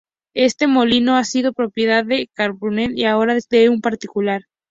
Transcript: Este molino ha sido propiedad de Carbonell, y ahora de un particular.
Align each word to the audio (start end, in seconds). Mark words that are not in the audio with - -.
Este 0.33 0.65
molino 0.65 1.15
ha 1.15 1.23
sido 1.23 1.53
propiedad 1.53 2.03
de 2.03 2.27
Carbonell, 2.33 2.97
y 2.97 3.05
ahora 3.05 3.37
de 3.51 3.69
un 3.69 3.81
particular. 3.81 4.45